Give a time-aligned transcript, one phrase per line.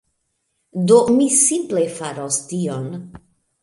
[0.93, 2.93] Do, mi simple faros tion.